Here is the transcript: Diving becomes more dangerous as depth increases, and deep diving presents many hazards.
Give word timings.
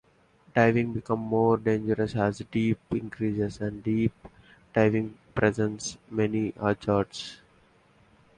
Diving 0.55 0.93
becomes 0.93 1.29
more 1.29 1.57
dangerous 1.57 2.15
as 2.15 2.39
depth 2.39 2.91
increases, 2.91 3.61
and 3.61 3.83
deep 3.83 4.11
diving 4.73 5.15
presents 5.35 5.95
many 6.09 6.55
hazards. 6.59 7.37